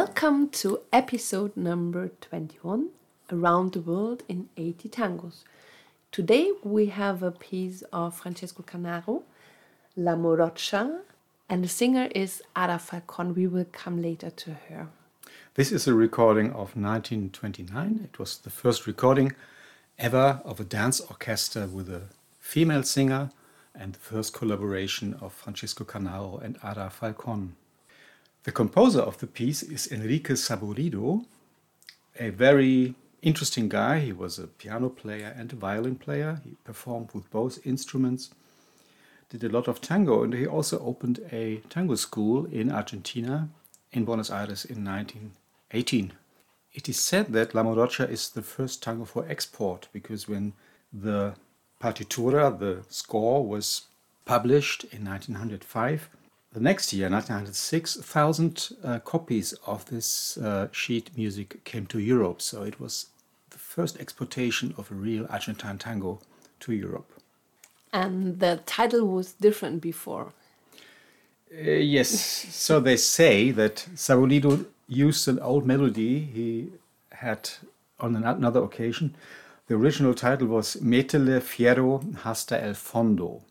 Welcome 0.00 0.48
to 0.60 0.80
episode 0.92 1.56
number 1.56 2.08
21 2.20 2.88
Around 3.30 3.74
the 3.74 3.80
World 3.80 4.24
in 4.28 4.48
80 4.56 4.88
Tangos. 4.88 5.44
Today 6.10 6.50
we 6.64 6.86
have 6.86 7.22
a 7.22 7.30
piece 7.30 7.82
of 7.92 8.16
Francisco 8.16 8.64
Canaro, 8.64 9.22
La 9.96 10.16
Morocha, 10.16 11.02
and 11.48 11.62
the 11.62 11.68
singer 11.68 12.08
is 12.12 12.42
Ada 12.58 12.80
Falcon. 12.80 13.36
We 13.36 13.46
will 13.46 13.66
come 13.70 14.02
later 14.02 14.30
to 14.30 14.54
her. 14.68 14.88
This 15.54 15.70
is 15.70 15.86
a 15.86 15.94
recording 15.94 16.48
of 16.48 16.74
1929. 16.74 18.00
It 18.02 18.18
was 18.18 18.38
the 18.38 18.50
first 18.50 18.88
recording 18.88 19.32
ever 19.96 20.40
of 20.44 20.58
a 20.58 20.64
dance 20.64 20.98
orchestra 20.98 21.68
with 21.68 21.88
a 21.88 22.02
female 22.40 22.82
singer 22.82 23.30
and 23.76 23.92
the 23.92 24.00
first 24.00 24.34
collaboration 24.34 25.14
of 25.20 25.32
Francisco 25.32 25.84
Canaro 25.84 26.42
and 26.42 26.58
Ada 26.64 26.90
Falcon. 26.90 27.54
The 28.44 28.52
composer 28.52 29.00
of 29.00 29.16
the 29.18 29.26
piece 29.26 29.62
is 29.62 29.90
Enrique 29.90 30.34
Saborido, 30.34 31.24
a 32.20 32.28
very 32.28 32.94
interesting 33.22 33.70
guy. 33.70 34.00
He 34.00 34.12
was 34.12 34.38
a 34.38 34.46
piano 34.46 34.90
player 34.90 35.34
and 35.34 35.50
a 35.50 35.56
violin 35.56 35.96
player. 35.96 36.42
He 36.44 36.56
performed 36.62 37.08
with 37.14 37.30
both 37.30 37.66
instruments, 37.66 38.34
did 39.30 39.44
a 39.44 39.48
lot 39.48 39.66
of 39.66 39.80
tango, 39.80 40.24
and 40.24 40.34
he 40.34 40.46
also 40.46 40.78
opened 40.80 41.20
a 41.32 41.62
tango 41.70 41.94
school 41.94 42.44
in 42.44 42.70
Argentina, 42.70 43.48
in 43.92 44.04
Buenos 44.04 44.30
Aires 44.30 44.66
in 44.66 44.84
1918. 44.84 46.12
It 46.74 46.86
is 46.86 47.00
said 47.00 47.32
that 47.32 47.54
La 47.54 47.62
Morocha 47.62 48.06
is 48.10 48.28
the 48.28 48.42
first 48.42 48.82
tango 48.82 49.06
for 49.06 49.26
export 49.26 49.88
because 49.90 50.28
when 50.28 50.52
the 50.92 51.34
partitura, 51.80 52.58
the 52.58 52.84
score, 52.90 53.46
was 53.46 53.86
published 54.26 54.84
in 54.92 55.06
1905, 55.06 56.10
the 56.54 56.60
next 56.60 56.92
year, 56.92 57.10
1906, 57.10 57.96
1,000 57.96 58.68
uh, 58.84 58.98
copies 59.00 59.54
of 59.66 59.84
this 59.86 60.38
uh, 60.38 60.68
sheet 60.70 61.10
music 61.16 61.64
came 61.64 61.84
to 61.86 61.98
Europe. 61.98 62.40
So 62.40 62.62
it 62.62 62.80
was 62.80 63.06
the 63.50 63.58
first 63.58 64.00
exportation 64.00 64.72
of 64.78 64.90
a 64.90 64.94
real 64.94 65.26
Argentine 65.28 65.78
tango 65.78 66.20
to 66.60 66.72
Europe. 66.72 67.10
And 67.92 68.38
the 68.38 68.60
title 68.66 69.06
was 69.06 69.32
different 69.32 69.82
before. 69.82 70.32
Uh, 71.52 71.70
yes, 71.70 72.08
so 72.08 72.78
they 72.78 72.96
say 72.96 73.50
that 73.50 73.86
Saborido 73.96 74.64
used 74.86 75.26
an 75.26 75.40
old 75.40 75.66
melody 75.66 76.20
he 76.20 76.72
had 77.10 77.50
on 77.98 78.14
another 78.14 78.62
occasion. 78.62 79.16
The 79.66 79.74
original 79.74 80.14
title 80.14 80.48
was 80.48 80.76
Metele 80.76 81.40
Fierro 81.40 82.16
hasta 82.18 82.62
el 82.62 82.74
fondo. 82.74 83.42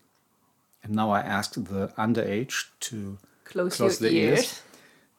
And 0.84 0.94
now 0.94 1.10
I 1.10 1.20
asked 1.20 1.54
the 1.64 1.88
underage 1.98 2.66
to 2.80 3.18
Close, 3.44 3.76
close 3.76 4.00
your 4.00 4.10
the 4.10 4.16
ears. 4.16 4.38
ears. 4.38 4.62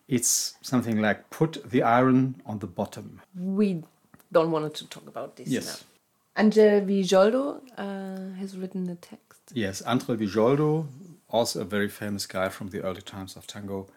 It's 0.07 0.55
something 0.61 1.01
like 1.01 1.29
put 1.31 1.69
the 1.69 1.81
iron 1.81 2.41
on 2.45 2.59
the 2.59 2.67
bottom. 2.67 3.21
We 3.37 3.83
don't 4.31 4.51
want 4.51 4.73
to 4.75 4.87
talk 4.87 5.07
about 5.07 5.35
this 5.35 5.47
Yes. 5.47 5.65
now. 5.65 6.43
Angel 6.43 6.81
Villoldo 6.81 7.61
uh, 7.77 8.35
has 8.39 8.57
written 8.57 8.83
the 8.85 8.95
text. 8.95 9.41
Yes, 9.53 9.81
Andre 9.81 10.15
Villoldo, 10.17 10.87
also 11.29 11.61
a 11.61 11.65
very 11.65 11.89
famous 11.89 12.25
guy 12.27 12.49
from 12.49 12.69
the 12.69 12.81
early 12.83 13.01
times 13.01 13.35
of 13.35 13.47
tango, 13.47 13.87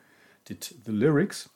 did 0.46 0.60
the 0.84 0.92
lyrics. 0.92 1.48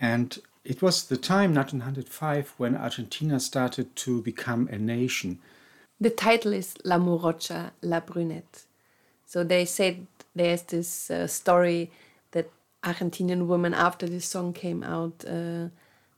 And 0.00 0.38
it 0.64 0.82
was 0.82 1.04
the 1.04 1.16
time, 1.16 1.54
1905, 1.54 2.54
when 2.58 2.76
Argentina 2.76 3.40
started 3.40 3.94
to 3.96 4.20
become 4.20 4.68
a 4.70 4.78
nation. 4.78 5.38
The 6.00 6.10
title 6.10 6.52
is 6.52 6.74
La 6.84 6.98
Morocha, 6.98 7.70
La 7.80 8.00
Brunette. 8.00 8.64
So 9.26 9.42
they 9.44 9.64
said 9.64 10.06
there's 10.34 10.62
this 10.62 11.10
uh, 11.10 11.26
story 11.26 11.90
that 12.30 12.50
Argentinian 12.82 13.46
women, 13.46 13.74
after 13.74 14.06
this 14.06 14.24
song 14.24 14.52
came 14.52 14.82
out, 14.82 15.24
uh, 15.28 15.68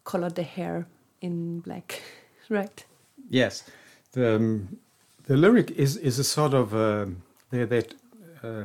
colored 0.04 0.34
the 0.34 0.42
hair 0.42 0.86
in 1.20 1.60
black, 1.60 2.02
right? 2.50 2.84
Yes, 3.30 3.64
the, 4.12 4.36
um, 4.36 4.78
the 5.26 5.36
lyric 5.36 5.70
is, 5.72 5.96
is 5.96 6.18
a 6.18 6.24
sort 6.24 6.54
of 6.54 6.74
uh, 6.74 7.06
that 7.50 7.94
uh, 8.42 8.64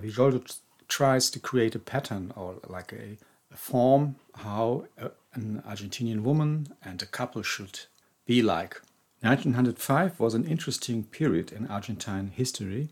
tries 0.88 1.30
to 1.32 1.40
create 1.40 1.76
a 1.76 1.80
pattern 1.80 2.32
or 2.36 2.56
like 2.68 2.94
a, 2.94 3.18
a 3.52 3.58
form 3.58 4.16
how 4.36 4.86
a, 4.98 5.10
an 5.34 5.64
Argentinian 5.68 6.22
woman 6.22 6.68
and 6.84 7.02
a 7.02 7.06
couple 7.06 7.42
should 7.42 7.80
be 8.26 8.42
like. 8.42 8.82
1905 9.22 10.20
was 10.20 10.34
an 10.34 10.46
interesting 10.46 11.04
period 11.04 11.52
in 11.54 11.66
Argentine 11.68 12.32
history. 12.36 12.90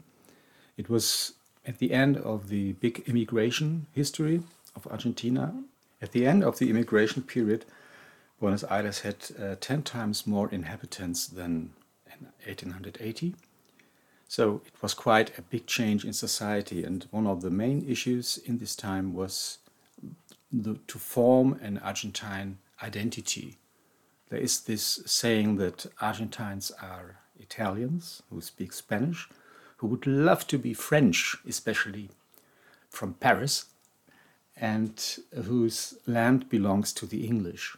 It 0.77 0.89
was 0.89 1.33
at 1.65 1.77
the 1.79 1.93
end 1.93 2.17
of 2.17 2.49
the 2.49 2.73
big 2.73 3.03
immigration 3.07 3.87
history 3.93 4.41
of 4.75 4.87
Argentina. 4.87 5.53
At 6.01 6.11
the 6.11 6.25
end 6.25 6.43
of 6.43 6.57
the 6.57 6.69
immigration 6.69 7.21
period, 7.23 7.65
Buenos 8.39 8.63
Aires 8.63 9.01
had 9.01 9.17
uh, 9.39 9.55
10 9.59 9.83
times 9.83 10.25
more 10.25 10.49
inhabitants 10.49 11.27
than 11.27 11.73
in 12.07 12.27
1880. 12.45 13.35
So 14.27 14.61
it 14.65 14.81
was 14.81 14.93
quite 14.93 15.37
a 15.37 15.41
big 15.41 15.67
change 15.67 16.05
in 16.05 16.13
society, 16.13 16.83
and 16.83 17.05
one 17.11 17.27
of 17.27 17.41
the 17.41 17.49
main 17.49 17.87
issues 17.87 18.39
in 18.45 18.57
this 18.57 18.75
time 18.75 19.13
was 19.13 19.57
the, 20.51 20.79
to 20.87 20.97
form 20.97 21.59
an 21.61 21.77
Argentine 21.79 22.57
identity. 22.81 23.57
There 24.29 24.39
is 24.39 24.61
this 24.61 25.01
saying 25.05 25.57
that 25.57 25.85
Argentines 25.99 26.71
are 26.81 27.17
Italians 27.39 28.23
who 28.29 28.41
speak 28.41 28.71
Spanish, 28.71 29.27
who 29.81 29.87
would 29.87 30.05
love 30.05 30.45
to 30.45 30.59
be 30.59 30.75
French, 30.75 31.35
especially 31.47 32.11
from 32.87 33.15
Paris, 33.15 33.65
and 34.55 35.17
whose 35.45 35.95
land 36.05 36.47
belongs 36.49 36.93
to 36.93 37.07
the 37.07 37.25
English. 37.25 37.75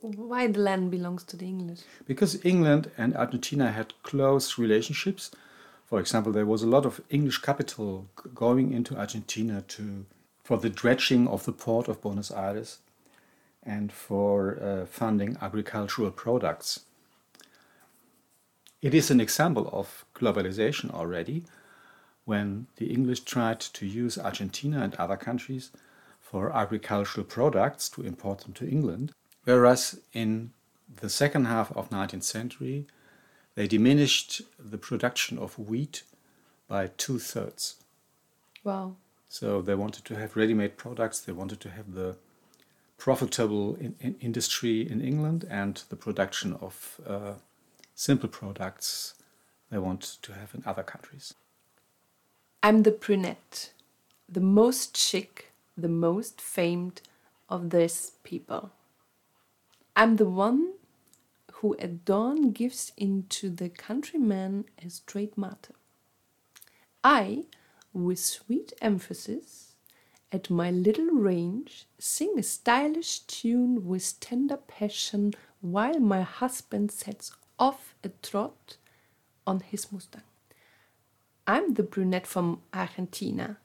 Why 0.00 0.46
the 0.46 0.60
land 0.60 0.92
belongs 0.92 1.24
to 1.24 1.36
the 1.36 1.46
English? 1.46 1.80
Because 2.06 2.44
England 2.44 2.92
and 2.96 3.16
Argentina 3.16 3.72
had 3.72 3.92
close 4.04 4.56
relationships. 4.56 5.32
For 5.84 5.98
example, 5.98 6.30
there 6.30 6.46
was 6.46 6.62
a 6.62 6.68
lot 6.68 6.86
of 6.86 7.00
English 7.10 7.38
capital 7.38 8.06
going 8.36 8.72
into 8.72 8.96
Argentina 8.96 9.62
to 9.62 10.06
for 10.44 10.58
the 10.58 10.70
dredging 10.70 11.26
of 11.26 11.44
the 11.44 11.52
port 11.52 11.88
of 11.88 12.00
Buenos 12.00 12.30
Aires 12.30 12.78
and 13.64 13.92
for 13.92 14.60
uh, 14.62 14.86
funding 14.86 15.36
agricultural 15.40 16.10
products. 16.12 16.80
It 18.82 18.94
is 18.94 19.12
an 19.12 19.20
example 19.20 19.70
of 19.72 20.04
globalization 20.12 20.92
already 20.92 21.44
when 22.24 22.66
the 22.76 22.92
English 22.92 23.20
tried 23.20 23.60
to 23.60 23.86
use 23.86 24.18
Argentina 24.18 24.82
and 24.82 24.94
other 24.96 25.16
countries 25.16 25.70
for 26.20 26.52
agricultural 26.52 27.24
products 27.24 27.88
to 27.90 28.02
import 28.02 28.40
them 28.40 28.52
to 28.54 28.68
England, 28.68 29.12
whereas 29.44 30.00
in 30.12 30.50
the 31.00 31.08
second 31.08 31.44
half 31.44 31.70
of 31.76 31.90
19th 31.90 32.24
century 32.24 32.86
they 33.54 33.68
diminished 33.68 34.42
the 34.58 34.78
production 34.78 35.38
of 35.38 35.58
wheat 35.58 36.02
by 36.66 36.88
two 36.96 37.18
thirds. 37.18 37.76
Wow. 38.64 38.96
So 39.28 39.62
they 39.62 39.74
wanted 39.74 40.04
to 40.06 40.16
have 40.16 40.36
ready-made 40.36 40.76
products. 40.76 41.20
They 41.20 41.32
wanted 41.32 41.60
to 41.60 41.70
have 41.70 41.94
the 41.94 42.16
profitable 42.98 43.76
in, 43.76 43.94
in 44.00 44.16
industry 44.20 44.90
in 44.90 45.00
England 45.00 45.44
and 45.50 45.82
the 45.88 45.96
production 45.96 46.54
of 46.60 47.00
uh, 47.06 47.34
simple 48.02 48.28
products 48.28 49.14
they 49.70 49.78
want 49.78 50.02
to 50.22 50.32
have 50.32 50.52
in 50.56 50.62
other 50.66 50.82
countries. 50.82 51.34
I'm 52.60 52.82
the 52.82 52.90
brunette, 52.90 53.72
the 54.28 54.40
most 54.40 54.96
chic, 54.96 55.52
the 55.76 55.88
most 55.88 56.40
famed 56.40 57.00
of 57.48 57.70
this 57.70 58.10
people. 58.24 58.72
I'm 59.94 60.16
the 60.16 60.28
one 60.28 60.72
who 61.52 61.76
at 61.76 62.04
dawn 62.04 62.50
gives 62.50 62.90
into 62.96 63.48
the 63.48 63.68
countryman 63.68 64.64
a 64.84 64.90
straight 64.90 65.38
matter. 65.38 65.74
I, 67.04 67.44
with 67.92 68.18
sweet 68.18 68.72
emphasis, 68.82 69.74
at 70.32 70.50
my 70.50 70.72
little 70.72 71.12
range, 71.30 71.86
sing 72.00 72.34
a 72.36 72.42
stylish 72.42 73.20
tune 73.20 73.86
with 73.86 74.18
tender 74.18 74.56
passion 74.56 75.34
while 75.60 76.00
my 76.00 76.22
husband 76.22 76.90
sets 76.90 77.30
off 77.62 77.94
a 78.02 78.08
trot 78.22 78.76
on 79.46 79.60
his 79.60 79.92
Mustang. 79.92 80.28
I'm 81.46 81.74
the 81.74 81.84
brunette 81.84 82.26
from 82.26 82.60
Argentina, 82.74 83.58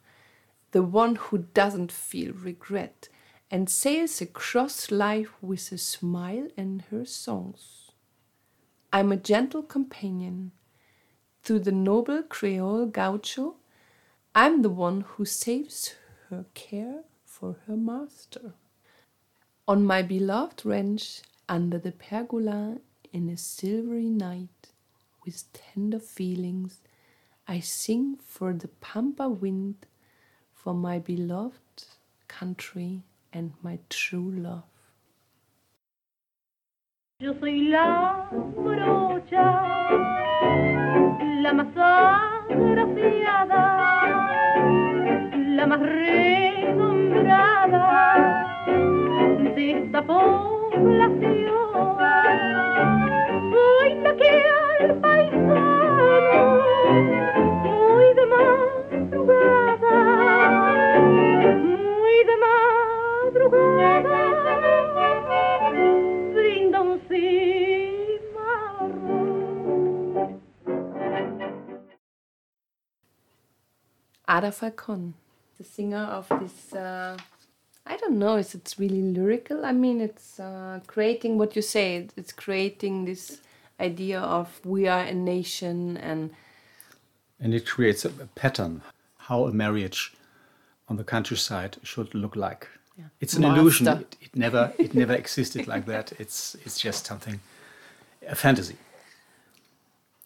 the 0.72 0.84
one 0.84 1.16
who 1.16 1.40
doesn't 1.62 1.92
feel 1.92 2.32
regret 2.34 3.10
and 3.50 3.68
sails 3.68 4.22
across 4.22 4.92
life 4.92 5.32
with 5.42 5.72
a 5.72 5.80
smile 5.80 6.48
and 6.56 6.84
her 6.92 7.06
songs. 7.06 7.90
I'm 8.94 9.12
a 9.12 9.18
gentle 9.18 9.64
companion 9.64 10.52
to 11.46 11.58
the 11.58 11.72
noble 11.72 12.22
Creole 12.22 12.86
gaucho. 12.86 13.56
I'm 14.36 14.62
the 14.62 14.76
one 14.88 15.02
who 15.02 15.26
saves 15.26 15.96
her 16.30 16.46
care 16.54 17.02
for 17.26 17.56
her 17.66 17.76
master. 17.76 18.54
On 19.68 19.84
my 19.84 20.04
beloved 20.04 20.66
ranch, 20.66 21.22
under 21.50 21.80
the 21.80 21.94
pergola 21.94 22.78
in 23.12 23.30
a 23.30 23.38
silvery 23.38 24.10
night, 24.10 24.72
with 25.26 25.44
tender 25.54 26.00
feelings, 26.00 26.82
I 27.48 27.60
sing 27.60 28.18
for 28.24 28.54
the 28.54 28.68
pampa 28.68 29.30
wind, 29.30 29.86
for 30.54 30.74
my 30.74 31.00
beloved 31.00 31.86
country 32.28 33.04
and 33.32 33.54
my 33.62 33.80
true 33.90 34.32
love. 34.32 34.64
Yo 37.20 37.34
soy 37.40 37.70
la 37.70 38.30
morocha, 38.32 39.64
la 41.42 41.54
más 41.54 41.76
agraciada, 42.50 43.64
la 45.56 45.66
más 45.66 45.80
renombrada 45.80 46.86
de 49.56 49.72
esta 49.72 50.06
población. 50.06 51.47
Ada 74.30 74.52
Falcon, 74.52 75.14
the 75.58 75.64
singer 75.64 75.98
of 75.98 76.30
this. 76.40 76.74
Uh, 76.74 77.18
I 77.86 77.98
don't 77.98 78.20
know 78.20 78.38
if 78.38 78.54
it's 78.54 78.78
really 78.78 79.02
lyrical. 79.02 79.66
I 79.66 79.72
mean, 79.72 80.00
it's 80.00 80.40
uh, 80.40 80.80
creating 80.86 81.38
what 81.38 81.56
you 81.56 81.62
say. 81.62 82.08
It's 82.16 82.32
creating 82.32 83.06
this 83.06 83.42
idea 83.80 84.20
of 84.20 84.60
we 84.66 84.88
are 84.88 85.04
a 85.04 85.14
nation 85.14 85.98
and 85.98 86.32
And 87.40 87.54
it 87.54 87.66
creates 87.66 88.06
a, 88.06 88.10
pattern 88.36 88.82
how 89.18 89.46
a 89.46 89.52
marriage 89.52 90.14
on 90.90 90.98
the 90.98 91.04
countryside 91.04 91.78
should 91.84 92.16
look 92.16 92.36
like. 92.36 92.68
It's 93.20 93.36
an 93.36 93.44
illusion. 93.44 93.88
It, 93.88 94.18
it 94.22 94.36
never 94.36 94.74
it 94.80 94.96
never 94.96 95.14
existed 95.14 95.68
like 95.68 95.86
that. 95.86 96.14
It's 96.20 96.56
it's 96.66 96.80
just 96.80 97.06
something 97.06 97.40
a 98.28 98.36
fantasy. 98.36 98.76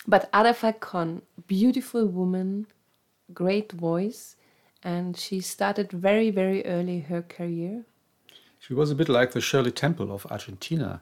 But 0.07 0.29
Ada 0.33 0.53
Falcon, 0.53 1.21
beautiful 1.47 2.05
woman, 2.07 2.67
great 3.33 3.71
voice, 3.71 4.35
and 4.83 5.17
she 5.17 5.41
started 5.41 5.91
very, 5.91 6.31
very 6.31 6.65
early 6.65 7.01
her 7.01 7.21
career. 7.21 7.83
She 8.59 8.73
was 8.73 8.89
a 8.89 8.95
bit 8.95 9.09
like 9.09 9.31
the 9.31 9.41
Shirley 9.41 9.71
Temple 9.71 10.11
of 10.11 10.25
Argentina. 10.31 11.01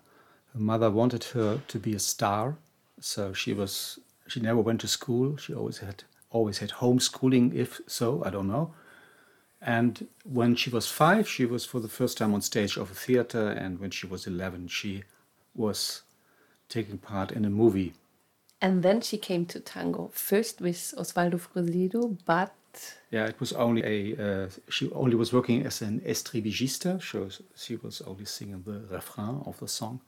Her 0.54 0.60
mother 0.60 0.90
wanted 0.90 1.24
her 1.36 1.62
to 1.68 1.80
be 1.80 1.94
a 1.94 2.00
star, 2.00 2.58
so 3.00 3.34
she 3.34 3.54
was 3.54 4.00
she 4.28 4.40
never 4.40 4.62
went 4.62 4.82
to 4.82 4.88
school. 4.88 5.38
She 5.38 5.54
always 5.54 5.80
had 5.80 6.04
always 6.30 6.60
had 6.60 6.70
homeschooling, 6.70 7.54
if 7.56 7.82
so, 7.88 8.24
I 8.26 8.30
don't 8.30 8.48
know. 8.48 8.74
And 9.62 10.08
when 10.24 10.56
she 10.56 10.70
was 10.70 10.88
five, 10.88 11.28
she 11.28 11.46
was 11.46 11.66
for 11.66 11.80
the 11.80 11.90
first 11.90 12.18
time 12.18 12.34
on 12.34 12.42
stage 12.42 12.78
of 12.78 12.92
a 12.92 12.94
theater, 12.94 13.50
and 13.50 13.80
when 13.80 13.92
she 13.92 14.08
was 14.08 14.26
eleven, 14.26 14.68
she 14.68 15.04
was 15.54 16.04
taking 16.70 16.98
part 16.98 17.32
in 17.32 17.46
a 17.46 17.50
movie. 17.50 17.94
And 18.62 18.84
then 18.84 19.02
she 19.02 19.18
came 19.18 19.46
to 19.48 19.60
tango, 19.60 20.12
first 20.14 20.62
with 20.62 20.94
Osvaldo 20.98 21.40
Fresedo, 21.40 22.18
but 22.26 22.54
Yeah, 23.12 23.26
it 23.26 23.40
was 23.40 23.54
only 23.54 23.84
a. 23.84 24.44
Uh, 24.44 24.50
she 24.70 24.92
only 24.92 25.16
was 25.16 25.34
working 25.34 25.66
as 25.66 25.82
an 25.82 26.02
estribillista, 26.02 27.02
so 27.02 27.30
she 27.56 27.76
was 27.78 28.02
only 28.02 28.26
singing 28.26 28.64
the 28.66 28.82
refrain 28.96 29.42
of 29.46 29.60
the 29.60 29.68
song. 29.68 30.02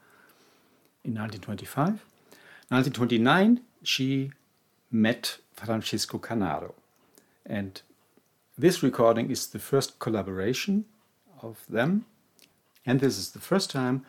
In 1.04 1.16
1925, 1.16 2.06
1929, 2.70 3.62
she 3.84 4.32
met 4.92 5.40
Francisco 5.54 6.20
Canaro, 6.20 6.74
and 7.46 7.82
this 8.58 8.84
recording 8.84 9.32
is 9.32 9.48
the 9.48 9.60
first 9.60 9.98
collaboration 9.98 10.86
of 11.42 11.66
them, 11.68 12.06
and 12.86 13.00
this 13.00 13.18
is 13.18 13.32
the 13.32 13.40
first 13.40 13.72
time 13.72 14.06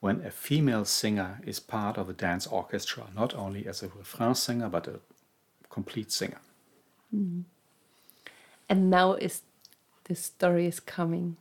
when 0.00 0.24
a 0.24 0.30
female 0.30 0.84
singer 0.84 1.40
is 1.46 1.58
part 1.60 1.96
of 1.96 2.08
a 2.08 2.12
dance 2.12 2.46
orchestra, 2.46 3.04
not 3.14 3.34
only 3.34 3.66
as 3.66 3.82
a 3.82 3.88
refrain 3.88 4.34
singer 4.34 4.68
but 4.68 4.86
a 4.86 5.00
complete 5.70 6.12
singer. 6.12 6.40
Mm. 7.14 7.44
and 8.68 8.90
now 8.90 9.14
is 9.14 9.40
the 10.04 10.14
story 10.14 10.66
is 10.66 10.78
coming. 10.78 11.38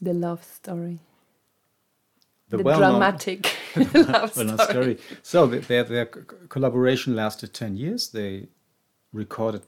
The 0.00 0.12
love 0.12 0.44
story. 0.44 0.98
The 2.48 2.58
The, 2.58 2.62
dramatic 2.62 3.56
love 3.94 4.36
well, 4.36 4.58
story. 4.58 4.98
So 5.22 5.48
th- 5.48 5.66
their, 5.66 5.84
their 5.84 6.06
collaboration 6.06 7.14
lasted 7.14 7.52
10 7.52 7.76
years. 7.76 8.08
They 8.10 8.48
recorded 9.12 9.66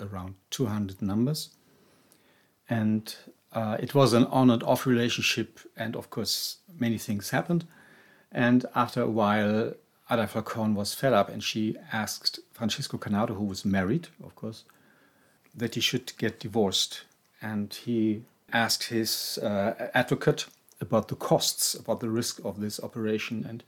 around 0.00 0.34
200 0.50 1.02
numbers. 1.02 1.50
And 2.68 3.14
uh, 3.52 3.76
it 3.78 3.94
was 3.94 4.14
an 4.14 4.24
on 4.26 4.50
and 4.50 4.62
off 4.62 4.86
relationship. 4.86 5.60
And 5.76 5.94
of 5.94 6.08
course, 6.08 6.58
many 6.78 6.96
things 6.96 7.30
happened. 7.30 7.66
And 8.30 8.64
after 8.74 9.02
a 9.02 9.10
while, 9.10 9.74
Ada 10.10 10.26
Falcon 10.26 10.74
was 10.74 10.94
fed 10.94 11.12
up 11.12 11.28
and 11.28 11.42
she 11.42 11.76
asked 11.92 12.40
Francisco 12.52 12.96
Canaro, 12.96 13.36
who 13.36 13.44
was 13.44 13.64
married, 13.64 14.08
of 14.22 14.34
course, 14.34 14.64
that 15.54 15.74
he 15.74 15.80
should 15.80 16.16
get 16.16 16.40
divorced. 16.40 17.04
And 17.42 17.72
he 17.72 18.22
asked 18.52 18.84
his 18.84 19.38
uh, 19.42 19.90
advocate 19.94 20.46
about 20.82 21.08
the 21.08 21.16
costs, 21.16 21.74
about 21.74 22.00
the 22.00 22.10
risk 22.10 22.40
of 22.44 22.60
this 22.60 22.80
operation. 22.80 23.46
And 23.48 23.64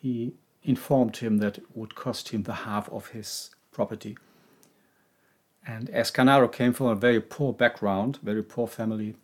he 0.00 0.34
informed 0.62 1.16
him 1.16 1.38
that 1.38 1.58
it 1.58 1.64
would 1.74 1.94
cost 1.94 2.28
him 2.28 2.44
the 2.44 2.52
half 2.52 2.88
of 2.90 3.08
his 3.08 3.50
property. 3.72 4.16
And 5.66 5.90
as 5.90 6.10
Canaro 6.10 6.52
came 6.52 6.72
from 6.72 6.86
a 6.86 6.94
very 6.94 7.20
poor 7.20 7.52
background, 7.52 8.18
very 8.22 8.42
poor 8.42 8.66
family, 8.66 9.16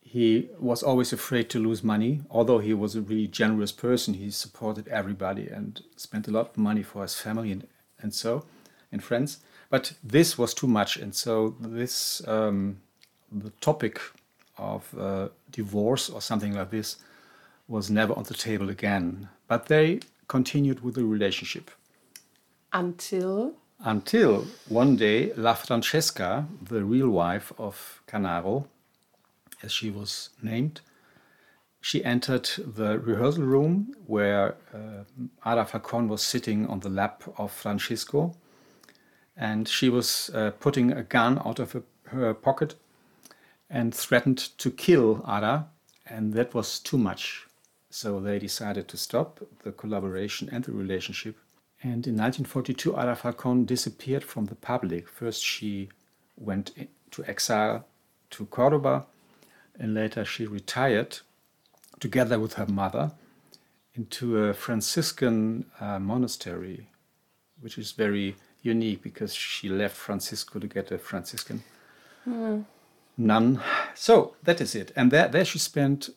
he 0.00 0.48
was 0.58 0.82
always 0.82 1.12
afraid 1.12 1.50
to 1.50 1.58
lose 1.58 1.82
money. 1.82 2.22
Although 2.30 2.58
he 2.58 2.72
was 2.72 2.94
a 2.94 3.02
really 3.02 3.26
generous 3.26 3.72
person, 3.72 4.14
he 4.14 4.30
supported 4.30 4.88
everybody 4.88 5.48
and 5.48 5.82
spent 5.96 6.28
a 6.28 6.30
lot 6.30 6.50
of 6.50 6.58
money 6.58 6.82
for 6.82 7.02
his 7.02 7.14
family 7.14 7.52
and, 7.52 7.66
and 8.00 8.14
so, 8.14 8.44
and 8.92 9.02
friends. 9.02 9.38
But 9.68 9.94
this 10.02 10.38
was 10.38 10.54
too 10.54 10.68
much, 10.68 10.96
and 10.96 11.14
so 11.14 11.56
this 11.60 12.26
um, 12.28 12.80
the 13.32 13.50
topic 13.60 14.00
of 14.58 14.94
uh, 14.98 15.28
divorce 15.50 16.08
or 16.08 16.20
something 16.20 16.54
like 16.54 16.70
this 16.70 16.96
was 17.68 17.90
never 17.90 18.14
on 18.14 18.24
the 18.24 18.34
table 18.34 18.70
again. 18.70 19.28
But 19.48 19.66
they 19.66 20.00
continued 20.28 20.82
with 20.82 20.94
the 20.94 21.04
relationship. 21.04 21.70
Until? 22.72 23.54
Until 23.80 24.46
one 24.68 24.96
day 24.96 25.32
La 25.34 25.54
Francesa, 25.54 26.46
the 26.62 26.84
real 26.84 27.10
wife 27.10 27.52
of 27.58 28.02
Canaro, 28.06 28.66
as 29.62 29.72
she 29.72 29.90
was 29.90 30.30
named, 30.42 30.80
she 31.80 32.04
entered 32.04 32.48
the 32.56 32.98
rehearsal 32.98 33.44
room 33.44 33.94
where 34.06 34.56
uh, 34.74 35.04
Ada 35.46 35.64
Falcon 35.66 36.08
was 36.08 36.22
sitting 36.22 36.66
on 36.66 36.80
the 36.80 36.88
lap 36.88 37.22
of 37.38 37.52
Francisco, 37.52 38.34
and 39.36 39.68
she 39.68 39.88
was 39.88 40.30
uh, 40.34 40.50
putting 40.58 40.90
a 40.90 41.02
gun 41.02 41.40
out 41.44 41.58
of 41.60 41.72
her, 41.72 41.82
her 42.06 42.34
pocket 42.34 42.74
and 43.68 43.94
threatened 43.94 44.38
to 44.58 44.70
kill 44.70 45.24
Ada, 45.26 45.66
and 46.06 46.32
that 46.34 46.54
was 46.54 46.78
too 46.78 46.98
much. 46.98 47.46
So 47.90 48.20
they 48.20 48.38
decided 48.38 48.88
to 48.88 48.96
stop 48.96 49.40
the 49.62 49.72
collaboration 49.72 50.48
and 50.52 50.64
the 50.64 50.72
relationship. 50.72 51.36
And 51.82 52.06
in 52.06 52.16
1942, 52.16 52.98
Ada 52.98 53.16
Falcon 53.16 53.64
disappeared 53.64 54.24
from 54.24 54.46
the 54.46 54.54
public. 54.54 55.08
First, 55.08 55.42
she 55.42 55.88
went 56.36 56.72
to 57.10 57.24
exile 57.24 57.86
to 58.30 58.46
Cordoba, 58.46 59.06
and 59.78 59.94
later 59.94 60.24
she 60.24 60.46
retired 60.46 61.18
together 62.00 62.38
with 62.38 62.54
her 62.54 62.66
mother 62.66 63.12
into 63.94 64.44
a 64.44 64.54
Franciscan 64.54 65.66
uh, 65.80 65.98
monastery, 65.98 66.88
which 67.60 67.78
is 67.78 67.92
very 67.92 68.36
unique 68.62 69.02
because 69.02 69.34
she 69.34 69.68
left 69.68 69.96
Francisco 69.96 70.58
to 70.58 70.66
get 70.66 70.90
a 70.90 70.98
Franciscan 70.98 71.62
nun. 73.16 73.60
So 73.94 74.34
that 74.42 74.60
is 74.60 74.74
it. 74.74 74.92
And 74.96 75.10
there, 75.10 75.28
there 75.28 75.44
she 75.44 75.58
spent, 75.58 76.10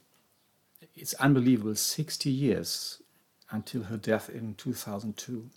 it's 0.96 1.14
unbelievable, 1.16 1.76
60 1.76 2.30
years 2.30 3.02
until 3.52 3.84
her 3.84 3.98
death 3.98 4.30
in 4.30 4.56
2002. 4.56 5.50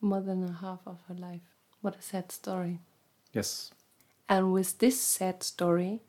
more 0.00 0.20
than 0.20 0.44
a 0.44 0.52
half 0.52 0.80
of 0.86 0.98
her 1.08 1.14
life. 1.14 1.40
What 1.80 1.96
a 1.96 2.02
sad 2.02 2.30
story. 2.30 2.80
Yes. 3.32 3.70
And 4.28 4.52
with 4.52 4.78
this 4.78 5.00
sad 5.00 5.42
story, 5.42 6.00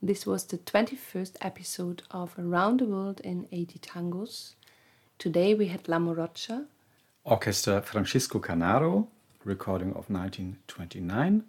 this 0.00 0.26
was 0.26 0.44
the 0.44 0.58
21st 0.58 1.36
episode 1.40 2.02
of 2.10 2.34
Around 2.38 2.80
the 2.80 2.86
World 2.86 3.20
in 3.20 3.46
80 3.52 3.78
Tangos. 3.78 4.54
Today 5.18 5.54
we 5.54 5.68
had 5.68 5.88
La 5.88 5.98
Morocha, 5.98 6.66
Orchestra 7.24 7.80
Francisco 7.82 8.40
Canaro, 8.40 9.06
recording 9.44 9.90
of 9.90 10.08
1929. 10.10 11.44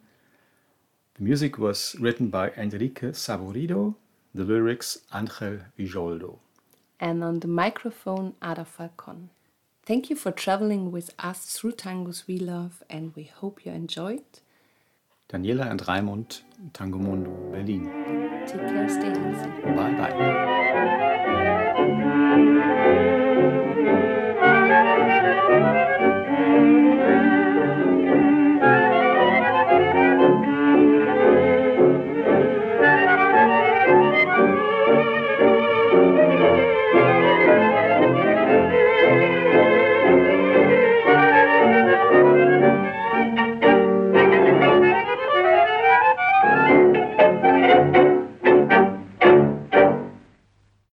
The 1.16 1.24
music 1.24 1.60
was 1.60 1.96
written 2.00 2.30
by 2.30 2.50
Enrique 2.58 3.12
Saborido, 3.12 3.96
the 4.34 4.44
lyrics 4.44 4.98
Angel 5.14 5.60
Villoldo. 5.78 6.40
And 7.00 7.24
on 7.24 7.40
the 7.40 7.48
microphone, 7.48 8.34
Ada 8.44 8.66
Falcon. 8.66 9.30
Thank 9.86 10.10
you 10.10 10.16
for 10.16 10.32
traveling 10.32 10.92
with 10.92 11.14
us 11.20 11.46
through 11.46 11.74
tangos 11.74 12.26
we 12.26 12.40
love, 12.40 12.84
and 12.90 13.14
we 13.16 13.24
hope 13.24 13.64
you 13.64 13.72
enjoyed. 13.72 14.24
Daniela 15.30 15.70
and 15.70 15.82
Raimund, 15.82 16.42
Tango 16.74 16.98
Mondo, 16.98 17.32
Berlin. 17.52 17.86
Take 18.48 18.68
care, 18.68 18.90
stay 18.90 19.10
healthy. 19.10 19.50
Bye 19.76 19.94
bye. 22.58 22.70